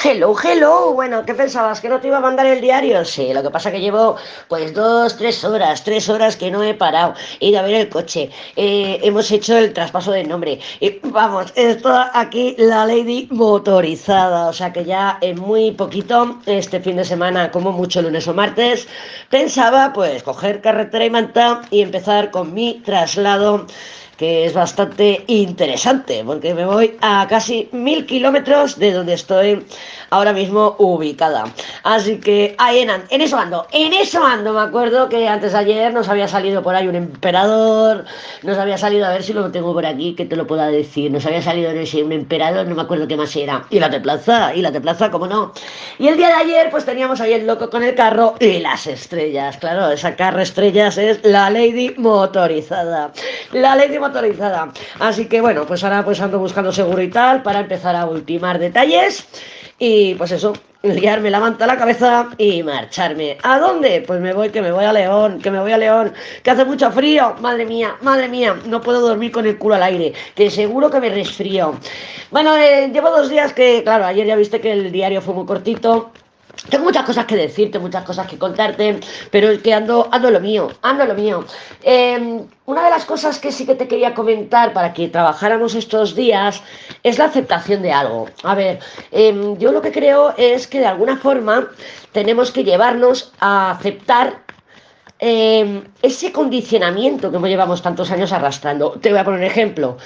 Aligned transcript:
Hello, 0.00 0.32
hello. 0.40 0.92
Bueno, 0.94 1.24
¿qué 1.26 1.34
pensabas? 1.34 1.80
¿Que 1.80 1.88
no 1.88 1.98
te 2.00 2.06
iba 2.06 2.18
a 2.18 2.20
mandar 2.20 2.46
el 2.46 2.60
diario? 2.60 3.04
Sí, 3.04 3.32
lo 3.34 3.42
que 3.42 3.50
pasa 3.50 3.72
que 3.72 3.80
llevo 3.80 4.14
pues 4.46 4.72
dos, 4.72 5.16
tres 5.16 5.42
horas, 5.42 5.82
tres 5.82 6.08
horas 6.08 6.36
que 6.36 6.52
no 6.52 6.62
he 6.62 6.72
parado. 6.72 7.14
He 7.40 7.48
ido 7.48 7.58
a 7.58 7.62
ver 7.62 7.74
el 7.74 7.88
coche. 7.88 8.30
Eh, 8.54 9.00
hemos 9.02 9.28
hecho 9.32 9.58
el 9.58 9.72
traspaso 9.72 10.12
de 10.12 10.22
nombre. 10.22 10.60
Y 10.78 11.00
vamos, 11.02 11.52
esto 11.56 11.92
aquí 12.14 12.54
la 12.58 12.86
lady 12.86 13.26
motorizada. 13.32 14.46
O 14.46 14.52
sea 14.52 14.72
que 14.72 14.84
ya 14.84 15.18
en 15.20 15.40
muy 15.40 15.72
poquito, 15.72 16.38
este 16.46 16.78
fin 16.78 16.96
de 16.96 17.04
semana, 17.04 17.50
como 17.50 17.72
mucho 17.72 18.00
lunes 18.00 18.28
o 18.28 18.34
martes, 18.34 18.86
pensaba 19.30 19.92
pues 19.92 20.22
coger 20.22 20.60
carretera 20.60 21.06
y 21.06 21.10
manta 21.10 21.62
y 21.70 21.82
empezar 21.82 22.30
con 22.30 22.54
mi 22.54 22.74
traslado 22.84 23.66
que 24.18 24.44
es 24.44 24.52
bastante 24.52 25.22
interesante, 25.28 26.24
porque 26.26 26.52
me 26.52 26.66
voy 26.66 26.96
a 27.00 27.24
casi 27.28 27.68
mil 27.70 28.04
kilómetros 28.04 28.76
de 28.76 28.92
donde 28.92 29.14
estoy 29.14 29.64
ahora 30.10 30.32
mismo 30.32 30.74
ubicada. 30.78 31.44
Así 31.84 32.18
que 32.18 32.56
ahí 32.58 32.80
en, 32.80 32.90
en 33.10 33.20
eso 33.20 33.38
ando, 33.38 33.68
en 33.70 33.92
eso 33.92 34.24
ando. 34.24 34.52
Me 34.52 34.60
acuerdo 34.60 35.08
que 35.08 35.28
antes 35.28 35.52
de 35.52 35.58
ayer 35.58 35.94
nos 35.94 36.08
había 36.08 36.26
salido 36.26 36.64
por 36.64 36.74
ahí 36.74 36.88
un 36.88 36.96
emperador, 36.96 38.06
nos 38.42 38.58
había 38.58 38.76
salido, 38.76 39.06
a 39.06 39.10
ver 39.10 39.22
si 39.22 39.32
lo 39.32 39.52
tengo 39.52 39.72
por 39.72 39.86
aquí, 39.86 40.14
que 40.14 40.24
te 40.24 40.34
lo 40.34 40.48
pueda 40.48 40.66
decir, 40.66 41.12
nos 41.12 41.24
había 41.24 41.40
salido 41.40 41.72
no 41.72 41.86
sé, 41.86 42.02
un 42.02 42.12
emperador, 42.12 42.66
no 42.66 42.74
me 42.74 42.82
acuerdo 42.82 43.06
qué 43.06 43.16
más 43.16 43.36
era, 43.36 43.66
y 43.70 43.78
la 43.78 43.88
de 43.88 44.00
plaza, 44.00 44.52
y 44.52 44.62
la 44.62 44.72
de 44.72 44.80
plaza, 44.80 45.12
como 45.12 45.28
no. 45.28 45.52
Y 46.00 46.08
el 46.08 46.16
día 46.16 46.28
de 46.28 46.34
ayer, 46.34 46.70
pues 46.70 46.84
teníamos 46.84 47.20
ahí 47.20 47.34
el 47.34 47.46
loco 47.46 47.70
con 47.70 47.84
el 47.84 47.94
carro 47.94 48.34
y 48.40 48.58
las 48.58 48.88
estrellas, 48.88 49.58
claro, 49.58 49.90
esa 49.90 50.16
carro 50.16 50.40
estrellas 50.40 50.98
es 50.98 51.24
la 51.24 51.50
Lady 51.50 51.94
motorizada. 51.96 53.12
La 53.52 53.76
Lady 53.76 53.98
motorizada 54.00 54.07
autorizada. 54.08 54.72
Así 54.98 55.26
que 55.26 55.40
bueno, 55.40 55.64
pues 55.66 55.84
ahora 55.84 56.04
pues 56.04 56.20
ando 56.20 56.38
buscando 56.38 56.72
seguro 56.72 57.00
y 57.02 57.08
tal 57.08 57.42
para 57.42 57.60
empezar 57.60 57.96
a 57.96 58.06
ultimar 58.06 58.58
detalles. 58.58 59.26
Y 59.80 60.14
pues 60.16 60.32
eso, 60.32 60.54
liarme 60.82 61.30
la 61.30 61.40
manta 61.40 61.64
a 61.64 61.68
la 61.68 61.76
cabeza 61.76 62.28
y 62.36 62.62
marcharme. 62.62 63.38
¿A 63.42 63.58
dónde? 63.58 64.02
Pues 64.06 64.20
me 64.20 64.32
voy, 64.32 64.50
que 64.50 64.60
me 64.60 64.72
voy 64.72 64.84
a 64.84 64.92
León, 64.92 65.40
que 65.40 65.50
me 65.50 65.60
voy 65.60 65.72
a 65.72 65.78
León, 65.78 66.12
que 66.42 66.50
hace 66.50 66.64
mucho 66.64 66.90
frío. 66.90 67.34
Madre 67.40 67.64
mía, 67.64 67.96
madre 68.00 68.28
mía, 68.28 68.56
no 68.66 68.80
puedo 68.80 69.00
dormir 69.00 69.30
con 69.30 69.46
el 69.46 69.56
culo 69.58 69.76
al 69.76 69.82
aire, 69.84 70.12
que 70.34 70.50
seguro 70.50 70.90
que 70.90 71.00
me 71.00 71.10
resfrío. 71.10 71.74
Bueno, 72.30 72.56
eh, 72.56 72.90
llevo 72.92 73.10
dos 73.10 73.30
días 73.30 73.52
que, 73.52 73.82
claro, 73.82 74.04
ayer 74.04 74.26
ya 74.26 74.36
viste 74.36 74.60
que 74.60 74.72
el 74.72 74.92
diario 74.92 75.22
fue 75.22 75.34
muy 75.34 75.46
cortito. 75.46 76.10
Tengo 76.70 76.84
muchas 76.84 77.04
cosas 77.04 77.24
que 77.26 77.36
decirte, 77.36 77.78
muchas 77.78 78.04
cosas 78.04 78.26
que 78.26 78.36
contarte, 78.36 79.00
pero 79.30 79.48
es 79.48 79.62
que 79.62 79.72
ando, 79.72 80.08
ando 80.10 80.30
lo 80.30 80.40
mío, 80.40 80.68
ando 80.82 81.04
lo 81.06 81.14
mío. 81.14 81.44
Em, 81.82 82.46
una 82.66 82.84
de 82.84 82.90
las 82.90 83.04
cosas 83.04 83.38
que 83.38 83.52
sí 83.52 83.64
que 83.64 83.74
te 83.74 83.86
quería 83.86 84.12
comentar 84.12 84.72
para 84.72 84.92
que 84.92 85.08
trabajáramos 85.08 85.74
estos 85.74 86.14
días 86.14 86.62
es 87.02 87.18
la 87.18 87.26
aceptación 87.26 87.80
de 87.82 87.92
algo. 87.92 88.28
A 88.42 88.54
ver, 88.54 88.80
em, 89.12 89.56
yo 89.58 89.72
lo 89.72 89.80
que 89.80 89.92
creo 89.92 90.34
es 90.36 90.66
que 90.66 90.80
de 90.80 90.86
alguna 90.86 91.16
forma 91.16 91.68
tenemos 92.12 92.50
que 92.50 92.64
llevarnos 92.64 93.32
a 93.40 93.70
aceptar 93.70 94.47
Em, 95.20 95.82
ese 96.00 96.30
condicionamiento 96.30 97.32
que 97.32 97.38
llevamos 97.48 97.82
tantos 97.82 98.08
años 98.12 98.30
arrastrando. 98.32 98.92
Te 99.02 99.10
voy 99.10 99.18
a 99.18 99.24
poner 99.24 99.40
un 99.40 99.46
ejemplo. 99.46 99.96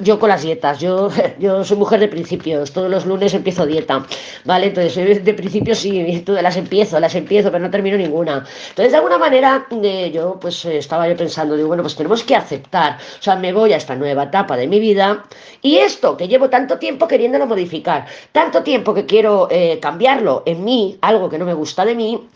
yo 0.00 0.18
con 0.18 0.30
las 0.30 0.42
dietas, 0.42 0.78
yo, 0.80 1.10
yo 1.38 1.62
soy 1.62 1.76
mujer 1.76 2.00
de 2.00 2.08
principios, 2.08 2.72
todos 2.72 2.90
los 2.90 3.04
lunes 3.04 3.34
empiezo 3.34 3.66
dieta, 3.66 4.06
¿vale? 4.46 4.68
Entonces, 4.68 5.22
de 5.24 5.34
principios 5.34 5.78
sí, 5.78 6.24
las 6.26 6.56
empiezo, 6.56 6.98
las 7.00 7.14
empiezo, 7.14 7.50
pero 7.50 7.62
no 7.64 7.70
termino 7.70 7.98
ninguna. 7.98 8.44
Entonces, 8.70 8.92
de 8.92 8.96
alguna 8.96 9.18
manera, 9.18 9.66
eh, 9.82 10.10
yo 10.12 10.38
pues 10.40 10.64
estaba 10.64 11.06
yo 11.06 11.16
pensando, 11.16 11.54
digo, 11.54 11.68
bueno, 11.68 11.82
pues 11.82 11.96
tenemos 11.96 12.24
que 12.24 12.34
aceptar, 12.34 12.96
o 13.18 13.22
sea, 13.22 13.36
me 13.36 13.52
voy 13.52 13.74
a 13.74 13.76
esta 13.76 13.94
nueva 13.94 14.24
etapa 14.24 14.56
de 14.56 14.66
mi 14.66 14.80
vida 14.80 15.24
y 15.60 15.76
esto 15.76 16.16
que 16.16 16.28
llevo 16.28 16.48
tanto 16.48 16.78
tiempo 16.78 17.06
queriéndolo 17.06 17.46
modificar, 17.46 18.06
tanto 18.32 18.62
tiempo 18.62 18.94
que 18.94 19.04
quiero 19.04 19.48
eh, 19.50 19.78
cambiarlo 19.80 20.42
en 20.46 20.64
mí, 20.64 20.98
algo 21.02 21.28
que 21.28 21.38
no 21.38 21.44
me 21.44 21.54
gusta 21.54 21.84
de 21.84 21.94
mí, 21.94 22.28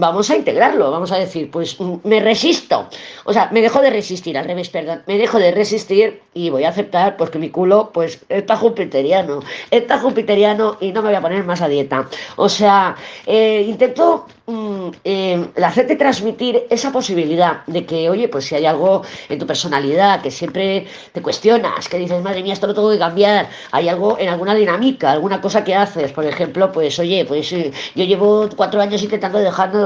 vamos 0.00 0.30
a 0.30 0.36
integrarlo, 0.36 0.90
vamos 0.90 1.12
a 1.12 1.18
decir, 1.18 1.50
pues 1.50 1.78
mm, 1.80 1.96
me 2.04 2.20
resisto, 2.20 2.88
o 3.24 3.32
sea, 3.32 3.48
me 3.52 3.62
dejo 3.62 3.80
de 3.80 3.90
resistir, 3.90 4.36
al 4.38 4.44
revés, 4.44 4.68
perdón, 4.68 5.02
me 5.06 5.18
dejo 5.18 5.38
de 5.38 5.50
resistir 5.50 6.22
y 6.34 6.50
voy 6.50 6.64
a 6.64 6.70
aceptar 6.70 7.16
porque 7.16 7.38
mi 7.38 7.50
culo, 7.50 7.90
pues, 7.92 8.20
está 8.28 8.56
jupiteriano, 8.56 9.40
está 9.70 9.98
jupiteriano 9.98 10.76
y 10.80 10.92
no 10.92 11.02
me 11.02 11.08
voy 11.08 11.16
a 11.16 11.20
poner 11.20 11.44
más 11.44 11.60
a 11.60 11.68
dieta. 11.68 12.08
O 12.36 12.48
sea, 12.48 12.96
eh, 13.26 13.64
intento 13.68 14.26
mm, 14.46 14.88
eh, 15.04 15.46
hacerte 15.62 15.96
transmitir 15.96 16.64
esa 16.70 16.90
posibilidad 16.90 17.64
de 17.66 17.84
que, 17.84 18.08
oye, 18.08 18.28
pues 18.28 18.46
si 18.46 18.54
hay 18.54 18.66
algo 18.66 19.02
en 19.28 19.38
tu 19.38 19.46
personalidad 19.46 20.22
que 20.22 20.30
siempre 20.30 20.86
te 21.12 21.20
cuestionas, 21.20 21.88
que 21.88 21.98
dices, 21.98 22.22
madre 22.22 22.42
mía, 22.42 22.54
esto 22.54 22.66
lo 22.66 22.74
tengo 22.74 22.90
que 22.90 22.98
cambiar, 22.98 23.48
hay 23.70 23.88
algo 23.88 24.18
en 24.18 24.28
alguna 24.28 24.54
dinámica, 24.54 25.12
alguna 25.12 25.40
cosa 25.40 25.64
que 25.64 25.74
haces, 25.74 26.12
por 26.12 26.24
ejemplo, 26.24 26.72
pues, 26.72 26.98
oye, 26.98 27.24
pues 27.26 27.52
eh, 27.52 27.72
yo 27.94 28.04
llevo 28.04 28.48
cuatro 28.56 28.80
años 28.80 29.02
intentando 29.02 29.38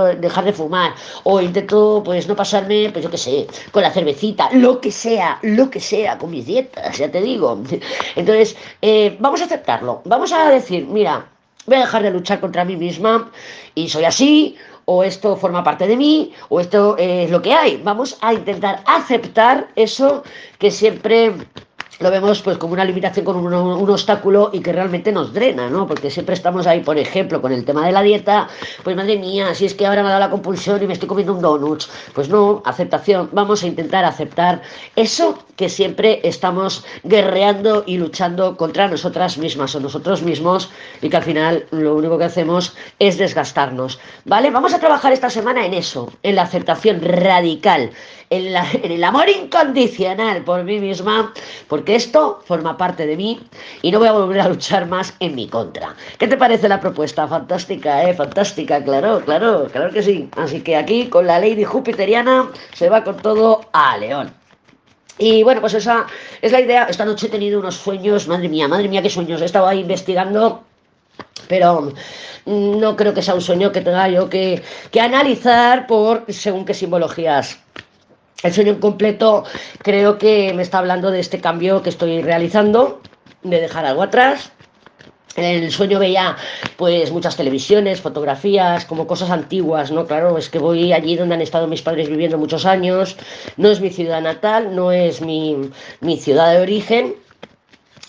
dejar 0.05 0.45
de 0.45 0.53
fumar 0.53 0.95
o 1.25 1.41
intento 1.41 2.03
pues 2.05 2.29
no 2.29 2.37
pasarme, 2.37 2.91
pues 2.93 3.05
yo 3.05 3.11
qué 3.11 3.19
sé, 3.19 3.47
con 3.73 3.83
la 3.83 3.91
cervecita, 3.91 4.51
lo 4.53 4.81
que 4.81 4.93
sea, 4.93 5.39
lo 5.43 5.71
que 5.71 5.81
sea, 5.81 6.19
con 6.19 6.31
mis 6.31 6.47
dietas, 6.47 6.99
ya 6.99 7.11
te 7.11 7.21
digo. 7.21 7.61
Entonces, 8.15 8.57
eh, 8.83 9.17
vamos 9.19 9.41
a 9.41 9.45
aceptarlo, 9.45 10.03
vamos 10.05 10.33
a 10.33 10.51
decir, 10.51 10.87
mira, 10.87 11.27
voy 11.67 11.77
a 11.77 11.81
dejar 11.81 12.03
de 12.03 12.11
luchar 12.11 12.41
contra 12.41 12.65
mí 12.65 12.77
misma 12.77 13.31
y 13.75 13.89
soy 13.89 14.05
así, 14.05 14.57
o 14.87 15.03
esto 15.03 15.37
forma 15.37 15.65
parte 15.65 15.87
de 15.87 15.97
mí, 15.97 16.33
o 16.49 16.61
esto 16.61 16.97
es 16.97 17.31
lo 17.31 17.43
que 17.43 17.53
hay. 17.53 17.81
Vamos 17.83 18.17
a 18.21 18.33
intentar 18.33 18.83
aceptar 18.87 19.69
eso 19.75 20.23
que 20.59 20.71
siempre 20.71 21.34
lo 22.00 22.10
vemos 22.10 22.42
pues 22.42 22.58
como 22.58 22.74
una 22.74 22.84
limitación, 22.84 23.24
con 23.24 23.36
un, 23.36 23.91
obstáculo 23.91 24.50
y 24.52 24.60
que 24.60 24.72
realmente 24.72 25.12
nos 25.12 25.32
drena, 25.32 25.70
¿no? 25.70 25.86
Porque 25.86 26.10
siempre 26.10 26.34
estamos 26.34 26.66
ahí, 26.66 26.80
por 26.80 26.98
ejemplo, 26.98 27.41
con 27.41 27.52
el 27.52 27.64
tema 27.64 27.86
de 27.86 27.92
la 27.92 28.02
dieta, 28.02 28.48
pues 28.84 28.97
madre 28.97 29.19
mía, 29.19 29.54
si 29.54 29.66
es 29.66 29.74
que 29.74 29.86
ahora 29.86 30.02
me 30.02 30.08
ha 30.08 30.12
dado 30.12 30.20
la 30.20 30.30
compulsión 30.30 30.82
y 30.82 30.86
me 30.86 30.92
estoy 30.92 31.08
comiendo 31.08 31.34
un 31.34 31.41
donut, 31.41 31.84
pues 32.12 32.28
no, 32.28 32.62
aceptación, 32.64 33.30
vamos 33.32 33.62
a 33.62 33.66
intentar 33.66 34.04
aceptar 34.04 34.62
eso 34.94 35.38
que 35.56 35.69
siempre 35.69 36.20
estamos 36.22 36.84
guerreando 37.02 37.84
y 37.86 37.97
luchando 37.97 38.56
contra 38.56 38.88
nosotras 38.88 39.38
mismas 39.38 39.74
o 39.74 39.80
nosotros 39.80 40.22
mismos 40.22 40.70
y 41.00 41.08
que 41.08 41.16
al 41.16 41.22
final 41.22 41.66
lo 41.70 41.94
único 41.94 42.18
que 42.18 42.24
hacemos 42.24 42.74
es 42.98 43.16
desgastarnos, 43.16 43.98
¿vale? 44.24 44.50
Vamos 44.50 44.74
a 44.74 44.78
trabajar 44.78 45.12
esta 45.12 45.30
semana 45.30 45.64
en 45.64 45.72
eso, 45.72 46.12
en 46.22 46.36
la 46.36 46.42
aceptación 46.42 47.00
radical, 47.00 47.91
en, 48.28 48.54
en 48.54 48.92
el 48.92 49.04
amor 49.04 49.28
incondicional 49.30 50.42
por 50.44 50.64
mí 50.64 50.78
misma, 50.78 51.32
porque 51.76 51.92
que 51.92 51.97
esto 51.97 52.41
forma 52.47 52.78
parte 52.78 53.06
de 53.06 53.16
mí 53.16 53.38
y 53.82 53.91
no 53.91 53.98
voy 53.98 54.09
a 54.09 54.12
volver 54.12 54.41
a 54.41 54.48
luchar 54.48 54.87
más 54.87 55.12
en 55.20 55.34
mi 55.34 55.47
contra. 55.47 55.94
¿Qué 56.19 56.26
te 56.26 56.38
parece 56.38 56.69
la 56.69 56.81
propuesta? 56.81 57.28
Fantástica, 57.28 58.03
¿eh? 58.09 58.14
Fantástica, 58.14 58.82
claro, 58.82 59.20
claro, 59.20 59.69
claro 59.70 59.92
que 59.92 60.03
sí. 60.03 60.26
Así 60.36 60.62
que 60.62 60.75
aquí 60.75 61.09
con 61.09 61.26
la 61.26 61.38
Lady 61.38 61.65
Jupiteriana 61.65 62.50
se 62.72 62.88
va 62.88 63.04
con 63.04 63.19
todo 63.19 63.66
a 63.72 63.98
León. 63.98 64.32
Y 65.19 65.42
bueno, 65.42 65.60
pues 65.60 65.75
esa 65.75 66.06
es 66.41 66.50
la 66.50 66.60
idea. 66.60 66.84
Esta 66.84 67.04
noche 67.04 67.26
he 67.26 67.31
tenido 67.31 67.60
unos 67.60 67.76
sueños, 67.76 68.26
madre 68.26 68.48
mía, 68.48 68.69
madre 68.69 68.88
mía, 68.88 69.03
qué 69.03 69.10
sueños. 69.10 69.42
He 69.42 69.44
estado 69.44 69.66
ahí 69.66 69.81
investigando 69.81 70.62
pero 71.48 71.92
no 72.47 72.97
creo 72.97 73.15
que 73.15 73.22
sea 73.22 73.34
un 73.34 73.41
sueño 73.41 73.70
que 73.70 73.81
tenga 73.81 74.09
yo 74.09 74.28
que, 74.28 74.62
que, 74.91 75.00
analizar 75.00 75.86
por 75.86 76.25
según 76.28 76.65
qué 76.65 76.75
simbologías 76.75 77.59
el 78.47 78.55
sueño 78.55 78.73
incompleto 78.73 79.45
creo 79.83 80.19
que 80.19 80.53
me 80.55 80.62
está 80.62 80.79
hablando 80.79 81.11
de 81.11 81.21
este 81.21 81.41
cambio 81.41 81.83
que 81.83 81.91
estoy 81.91 82.23
realizando, 82.23 83.01
de 83.43 83.61
dejar 83.61 83.84
algo 83.84 84.03
atrás. 84.03 84.53
En 85.37 85.45
el 85.45 85.71
sueño 85.71 85.99
veía 85.99 86.37
pues 86.77 87.12
muchas 87.12 87.37
televisiones, 87.37 88.01
fotografías, 88.01 88.87
como 88.87 89.07
cosas 89.07 89.31
antiguas, 89.31 89.91
¿no? 89.91 90.07
Claro, 90.07 90.39
es 90.39 90.49
que 90.49 90.59
voy 90.59 90.95
allí 90.95 91.15
donde 91.15 91.34
han 91.34 91.43
estado 91.43 91.67
mis 91.67 91.83
padres 91.83 92.09
viviendo 92.09 92.39
muchos 92.39 92.65
años, 92.65 93.17
no 93.59 93.69
es 93.69 93.81
mi 93.83 93.91
ciudad 93.91 94.23
natal, 94.23 94.75
no 94.75 94.93
es 94.93 95.21
mi, 95.21 95.71
mi 96.01 96.17
ciudad 96.17 96.53
de 96.53 96.63
origen, 96.63 97.17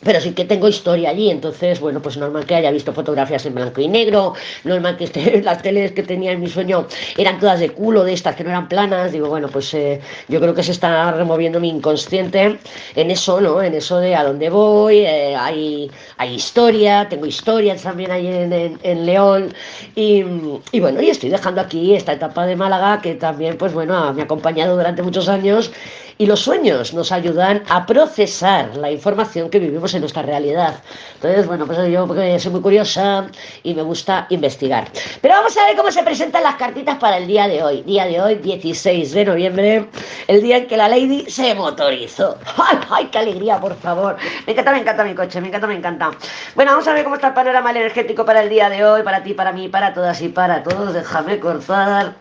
pero 0.04 0.22
sí 0.22 0.32
que 0.34 0.46
tengo 0.46 0.68
historia 0.68 1.10
allí, 1.10 1.30
entonces, 1.32 1.80
bueno, 1.80 2.02
pues 2.02 2.18
normal 2.18 2.46
que 2.46 2.56
haya 2.56 2.72
visto 2.72 2.94
fotografías 2.94 3.46
en 3.46 3.56
blanco 3.56 3.82
y 3.82 3.88
negro, 3.88 4.34
normal 4.64 4.96
que 4.98 5.06
esté, 5.06 5.42
las 5.44 5.62
teles 5.62 5.92
que 5.92 6.04
tenía 6.04 6.32
en 6.32 6.40
mi 6.40 6.48
sueño 6.48 6.88
eran 7.18 7.40
todas 7.40 7.60
de 7.60 7.70
culo, 7.72 8.04
de 8.04 8.14
estas 8.14 8.36
que 8.36 8.44
no 8.44 8.52
eran 8.52 8.68
planas, 8.68 9.12
digo, 9.12 9.28
bueno, 9.30 9.48
pues 9.48 9.74
eh, 9.74 10.00
yo 10.28 10.40
creo 10.40 10.54
que 10.54 10.64
se 10.64 10.72
está 10.72 11.12
removiendo 11.12 11.60
mi 11.60 11.70
inconsciente 11.70 12.60
en 12.96 13.12
eso, 13.12 13.42
¿no? 13.42 13.62
En 13.62 13.74
eso 13.74 13.98
de 13.98 14.16
a 14.16 14.24
dónde 14.24 14.50
voy, 14.50 15.00
eh, 15.00 15.36
hay, 15.36 15.90
hay 16.18 16.36
historia, 16.36 17.08
tengo 17.10 17.26
historias 17.26 17.82
también 17.82 18.12
ahí 18.12 18.28
en, 18.28 18.78
en, 18.82 19.06
León, 19.06 19.54
y, 19.96 20.24
y, 20.72 20.80
bueno, 20.80 21.02
y 21.02 21.10
estoy 21.10 21.30
dejando 21.30 21.62
aquí 21.62 21.96
esta 21.96 22.14
etapa 22.14 22.46
de 22.46 22.56
Málaga 22.56 23.02
que 23.02 23.16
también, 23.16 23.58
pues 23.58 23.74
bueno, 23.74 24.14
me 24.14 24.22
ha 24.22 24.26
acompañado 24.26 24.76
durante 24.76 25.02
muchos 25.02 25.28
años 25.30 25.72
Y 26.20 26.26
los 26.26 26.40
sueños 26.40 26.94
nos 26.96 27.12
ayudan 27.12 27.64
a 27.70 27.86
procesar 27.86 28.76
la 28.78 28.92
información 28.92 29.50
que 29.52 29.60
vivimos 29.60 29.87
en 29.94 30.02
nuestra 30.02 30.22
realidad. 30.22 30.76
Entonces, 31.16 31.48
bueno, 31.48 31.66
pues 31.66 31.78
yo 31.90 32.08
soy 32.40 32.52
muy 32.52 32.62
curiosa 32.62 33.28
y 33.64 33.74
me 33.74 33.82
gusta 33.82 34.28
investigar. 34.30 34.88
Pero 35.22 35.36
vamos 35.36 35.58
a 35.58 35.66
ver 35.66 35.76
cómo 35.76 35.92
se 35.92 36.04
presentan 36.04 36.44
las 36.44 36.56
cartitas 36.56 36.98
para 36.98 37.18
el 37.18 37.28
día 37.28 37.48
de 37.48 37.64
hoy. 37.64 37.82
Día 37.84 38.06
de 38.06 38.22
hoy, 38.22 38.36
16 38.36 39.12
de 39.12 39.26
noviembre, 39.26 39.90
el 40.28 40.42
día 40.42 40.58
en 40.58 40.68
que 40.68 40.78
la 40.78 40.88
Lady 40.88 41.30
se 41.30 41.54
motorizó. 41.56 42.38
¡Ay, 42.58 42.80
ay 42.90 43.06
qué 43.12 43.20
alegría, 43.20 43.60
por 43.60 43.76
favor! 43.76 44.18
Me 44.46 44.54
encanta, 44.54 44.72
me 44.72 44.80
encanta 44.80 45.04
mi 45.04 45.16
coche, 45.16 45.42
me 45.42 45.48
encanta, 45.48 45.68
me 45.68 45.76
encanta. 45.76 46.12
Bueno, 46.56 46.72
vamos 46.72 46.88
a 46.88 46.94
ver 46.94 47.04
cómo 47.04 47.16
está 47.16 47.28
el 47.28 47.34
panorama 47.34 47.72
energético 47.72 48.26
para 48.26 48.42
el 48.42 48.50
día 48.50 48.70
de 48.70 48.86
hoy, 48.86 49.04
para 49.04 49.24
ti, 49.24 49.34
para 49.34 49.52
mí, 49.52 49.68
para 49.68 49.94
todas 49.94 50.22
y 50.22 50.30
para 50.30 50.64
todos. 50.64 50.94
Déjame 50.94 51.40
cortar. 51.40 52.16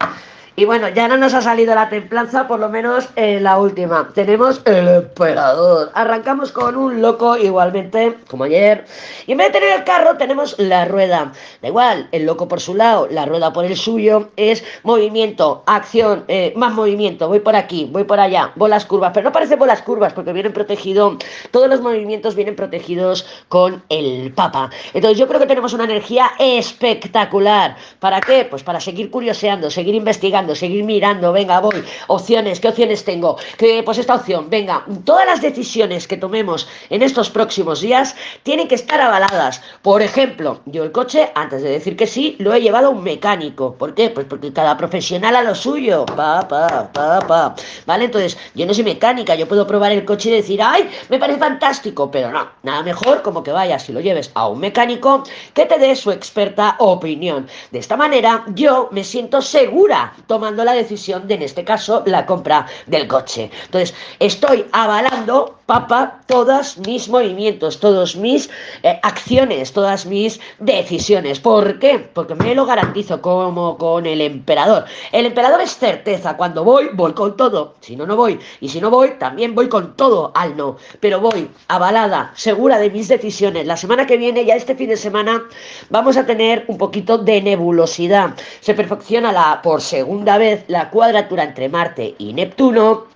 Y 0.58 0.64
bueno, 0.64 0.88
ya 0.88 1.06
no 1.06 1.18
nos 1.18 1.34
ha 1.34 1.42
salido 1.42 1.74
la 1.74 1.90
templanza, 1.90 2.48
por 2.48 2.58
lo 2.58 2.70
menos 2.70 3.10
en 3.14 3.44
la 3.44 3.58
última. 3.58 4.08
Tenemos 4.14 4.62
el 4.64 4.88
emperador. 4.88 5.90
Arrancamos 5.92 6.50
con 6.50 6.76
un 6.76 7.02
loco 7.02 7.36
igualmente, 7.36 8.16
como 8.26 8.44
ayer. 8.44 8.86
Y 9.26 9.32
en 9.32 9.38
vez 9.38 9.48
de 9.48 9.60
tener 9.60 9.76
el 9.76 9.84
carro, 9.84 10.16
tenemos 10.16 10.58
la 10.58 10.86
rueda. 10.86 11.32
Da 11.60 11.68
igual, 11.68 12.08
el 12.10 12.24
loco 12.24 12.48
por 12.48 12.62
su 12.62 12.74
lado, 12.74 13.06
la 13.10 13.26
rueda 13.26 13.52
por 13.52 13.66
el 13.66 13.76
suyo. 13.76 14.30
Es 14.36 14.64
movimiento, 14.82 15.62
acción, 15.66 16.24
eh, 16.28 16.54
más 16.56 16.72
movimiento. 16.72 17.28
Voy 17.28 17.40
por 17.40 17.54
aquí, 17.54 17.90
voy 17.92 18.04
por 18.04 18.18
allá, 18.18 18.52
bolas 18.54 18.86
curvas. 18.86 19.10
Pero 19.12 19.24
no 19.24 19.32
parece 19.32 19.56
bolas 19.56 19.82
curvas 19.82 20.14
porque 20.14 20.32
vienen 20.32 20.54
protegidos, 20.54 21.18
todos 21.50 21.68
los 21.68 21.82
movimientos 21.82 22.34
vienen 22.34 22.56
protegidos 22.56 23.26
con 23.48 23.82
el 23.90 24.32
papa. 24.32 24.70
Entonces 24.94 25.18
yo 25.18 25.28
creo 25.28 25.38
que 25.38 25.46
tenemos 25.46 25.74
una 25.74 25.84
energía 25.84 26.30
espectacular. 26.38 27.76
¿Para 28.00 28.22
qué? 28.22 28.46
Pues 28.48 28.62
para 28.62 28.80
seguir 28.80 29.10
curioseando, 29.10 29.70
seguir 29.70 29.94
investigando 29.94 30.45
seguir 30.54 30.84
mirando, 30.84 31.32
venga, 31.32 31.60
voy, 31.60 31.82
opciones, 32.06 32.60
¿qué 32.60 32.68
opciones 32.68 33.04
tengo? 33.04 33.36
Que, 33.56 33.82
pues 33.82 33.98
esta 33.98 34.14
opción, 34.14 34.48
venga, 34.50 34.84
todas 35.04 35.26
las 35.26 35.42
decisiones 35.42 36.06
que 36.06 36.16
tomemos 36.16 36.68
en 36.90 37.02
estos 37.02 37.30
próximos 37.30 37.80
días 37.80 38.14
tienen 38.42 38.68
que 38.68 38.74
estar 38.74 39.00
avaladas. 39.00 39.62
Por 39.82 40.02
ejemplo, 40.02 40.60
yo 40.66 40.84
el 40.84 40.92
coche, 40.92 41.30
antes 41.34 41.62
de 41.62 41.70
decir 41.70 41.96
que 41.96 42.06
sí, 42.06 42.36
lo 42.38 42.54
he 42.54 42.60
llevado 42.60 42.88
a 42.88 42.90
un 42.90 43.02
mecánico. 43.02 43.74
¿Por 43.74 43.94
qué? 43.94 44.10
Pues 44.10 44.26
porque 44.26 44.52
cada 44.52 44.76
profesional 44.76 45.36
a 45.36 45.42
lo 45.42 45.54
suyo. 45.54 46.06
Pa, 46.06 46.46
pa, 46.48 46.90
pa, 46.92 47.20
pa. 47.20 47.54
¿Vale? 47.86 48.06
Entonces, 48.06 48.38
yo 48.54 48.66
no 48.66 48.74
soy 48.74 48.84
mecánica, 48.84 49.34
yo 49.34 49.48
puedo 49.48 49.66
probar 49.66 49.92
el 49.92 50.04
coche 50.04 50.30
y 50.30 50.32
decir, 50.32 50.60
ay, 50.62 50.88
me 51.08 51.18
parece 51.18 51.38
fantástico, 51.38 52.10
pero 52.10 52.30
no, 52.30 52.48
nada 52.62 52.82
mejor 52.82 53.22
como 53.22 53.42
que 53.42 53.52
vayas 53.52 53.88
y 53.88 53.92
lo 53.92 54.00
lleves 54.00 54.30
a 54.34 54.48
un 54.48 54.60
mecánico 54.60 55.24
que 55.54 55.66
te 55.66 55.78
dé 55.78 55.96
su 55.96 56.10
experta 56.10 56.76
opinión. 56.78 57.46
De 57.70 57.78
esta 57.78 57.96
manera, 57.96 58.44
yo 58.54 58.88
me 58.92 59.04
siento 59.04 59.42
segura 59.42 60.14
tomando 60.36 60.64
la 60.64 60.74
decisión 60.74 61.26
de, 61.26 61.32
en 61.36 61.40
este 61.40 61.64
caso, 61.64 62.02
la 62.04 62.26
compra 62.26 62.66
del 62.86 63.08
coche. 63.08 63.50
Entonces, 63.64 63.94
estoy 64.18 64.66
avalando, 64.70 65.60
papá, 65.64 66.20
todos 66.26 66.76
mis 66.86 67.08
movimientos, 67.08 67.80
todas 67.80 68.16
mis 68.16 68.50
eh, 68.82 69.00
acciones, 69.02 69.72
todas 69.72 70.04
mis 70.04 70.38
decisiones. 70.58 71.40
¿Por 71.40 71.78
qué? 71.78 71.98
Porque 72.12 72.34
me 72.34 72.54
lo 72.54 72.66
garantizo 72.66 73.22
como 73.22 73.78
con 73.78 74.04
el 74.04 74.20
emperador. 74.20 74.84
El 75.10 75.24
emperador 75.24 75.62
es 75.62 75.78
certeza. 75.78 76.36
Cuando 76.36 76.64
voy, 76.64 76.90
voy 76.92 77.14
con 77.14 77.34
todo. 77.34 77.76
Si 77.80 77.96
no, 77.96 78.04
no 78.04 78.14
voy. 78.14 78.38
Y 78.60 78.68
si 78.68 78.78
no 78.78 78.90
voy, 78.90 79.12
también 79.18 79.54
voy 79.54 79.70
con 79.70 79.96
todo 79.96 80.32
al 80.34 80.54
no. 80.54 80.76
Pero 81.00 81.18
voy 81.18 81.48
avalada, 81.68 82.32
segura 82.34 82.78
de 82.78 82.90
mis 82.90 83.08
decisiones. 83.08 83.66
La 83.66 83.78
semana 83.78 84.06
que 84.06 84.18
viene, 84.18 84.44
ya 84.44 84.54
este 84.54 84.74
fin 84.74 84.90
de 84.90 84.98
semana, 84.98 85.44
vamos 85.88 86.18
a 86.18 86.26
tener 86.26 86.66
un 86.68 86.76
poquito 86.76 87.16
de 87.16 87.40
nebulosidad. 87.40 88.34
Se 88.60 88.74
perfecciona 88.74 89.32
la 89.32 89.62
por 89.62 89.80
segunda 90.26 90.38
vez 90.38 90.64
la 90.66 90.90
cuadratura 90.90 91.44
entre 91.44 91.68
Marte 91.68 92.16
y 92.18 92.32
Neptuno. 92.32 93.06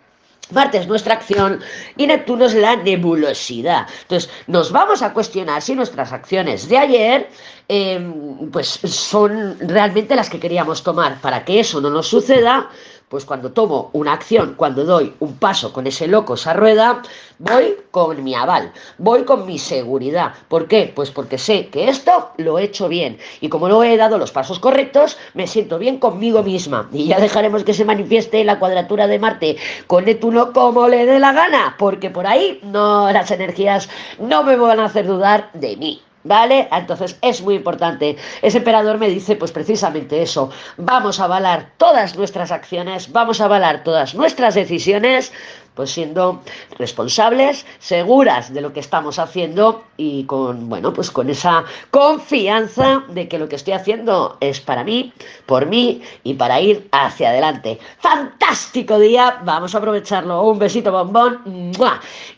Marte 0.53 0.79
es 0.79 0.87
nuestra 0.87 1.15
acción 1.15 1.61
y 1.97 2.07
Neptuno 2.07 2.45
es 2.45 2.55
la 2.55 2.77
nebulosidad. 2.77 3.89
Entonces, 4.03 4.31
nos 4.47 4.71
vamos 4.71 5.03
a 5.03 5.13
cuestionar 5.13 5.61
si 5.61 5.75
nuestras 5.75 6.13
acciones 6.13 6.69
de 6.69 6.79
ayer 6.79 7.29
em, 7.67 8.49
pues 8.53 8.79
son 8.85 9.57
realmente 9.59 10.15
las 10.15 10.31
que 10.31 10.39
queríamos 10.39 10.85
tomar. 10.85 11.21
Para 11.21 11.45
que 11.45 11.59
eso 11.59 11.81
no 11.81 11.91
nos 11.91 12.07
suceda, 12.07 12.71
pues 13.11 13.25
cuando 13.25 13.51
tomo 13.51 13.91
una 13.93 14.13
acción, 14.13 14.55
cuando 14.57 14.85
doy 14.85 15.13
un 15.19 15.37
paso 15.37 15.73
con 15.73 15.85
ese 15.89 16.07
loco, 16.07 16.35
esa 16.35 16.53
rueda, 16.53 17.03
voy 17.41 17.77
con 17.91 18.23
mi 18.23 18.37
aval, 18.37 18.73
voy 18.99 19.25
con 19.25 19.47
mi 19.47 19.59
seguridad. 19.59 20.33
¿Por 20.47 20.69
qué? 20.69 20.93
Pues 20.95 21.11
porque 21.11 21.37
sé 21.37 21.67
que 21.71 21.89
esto 21.89 22.31
lo 22.37 22.57
he 22.61 22.63
hecho 22.63 22.89
bien. 22.89 23.19
Y 23.41 23.49
como 23.49 23.69
no 23.69 23.83
he 23.83 23.97
dado 23.97 24.17
los 24.17 24.31
pasos 24.31 24.61
correctos, 24.61 25.19
me 25.35 25.49
siento 25.49 25.81
bien 25.81 25.99
conmigo 25.99 26.45
misma. 26.45 26.89
Y 26.93 27.09
ya 27.09 27.19
dejaremos 27.19 27.65
que 27.65 27.75
se 27.75 27.85
manifieste 27.85 28.45
la 28.45 28.61
cuadratura 28.61 29.09
de 29.09 29.19
Marte 29.19 29.57
con 29.89 30.05
Neptuno 30.05 30.53
como 30.53 30.87
le 30.87 31.05
dé 31.05 31.19
la 31.19 31.33
gana, 31.33 31.75
porque 31.81 32.11
por 32.11 32.29
ahí 32.29 32.61
no 32.63 33.11
las 33.11 33.33
energías 33.33 33.89
no 34.21 34.45
me 34.45 34.55
van 34.55 34.79
a 34.79 34.85
hacer 34.85 35.09
dudar 35.09 35.51
de 35.55 35.77
mí. 35.77 36.01
¿Vale? 36.23 36.69
Entonces 36.71 37.17
es 37.23 37.41
muy 37.41 37.55
importante. 37.55 38.17
Ese 38.43 38.59
emperador 38.59 38.99
me 38.99 39.09
dice 39.09 39.37
pues 39.37 39.53
precisamente 39.53 40.21
eso. 40.23 40.51
Vamos 40.77 41.19
a 41.19 41.25
avalar 41.25 41.71
todas 41.79 42.17
nuestras 42.17 42.53
acciones, 42.53 43.11
vamos 43.11 43.41
a 43.41 43.47
avalar 43.47 43.85
todas 43.85 44.15
nuestras 44.15 44.55
decisiones, 44.55 45.33
pues 45.75 45.93
siendo 45.93 46.43
responsables, 46.79 47.65
seguras 47.79 48.53
de 48.53 48.61
lo 48.61 48.73
que 48.73 48.81
estamos 48.81 49.19
haciendo 49.19 49.85
y 49.97 50.25
con, 50.25 50.69
bueno, 50.69 50.93
pues 50.93 51.11
con 51.11 51.31
esa 51.31 51.65
confianza 51.91 53.05
de 53.09 53.29
que 53.29 53.39
lo 53.39 53.49
que 53.49 53.57
estoy 53.57 53.73
haciendo 53.73 54.37
es 54.41 54.61
para 54.61 54.85
mí, 54.85 55.15
por 55.47 55.67
mí 55.67 56.03
y 56.23 56.35
para 56.35 56.61
ir 56.61 56.89
hacia 56.93 57.31
adelante. 57.31 57.79
Fantástico 57.99 58.99
día, 58.99 59.41
vamos 59.45 59.75
a 59.75 59.79
aprovecharlo. 59.79 60.43
Un 60.43 60.59
besito 60.59 60.93
bombón. 60.93 61.73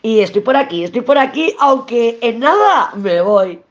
Y 0.01 0.19
estoy 0.19 0.41
por 0.41 0.55
aquí, 0.55 0.85
estoy 0.85 1.01
por 1.01 1.17
aquí, 1.17 1.53
aunque 1.59 2.19
en 2.21 2.39
nada 2.39 2.91
me 2.95 3.19
voy. 3.21 3.63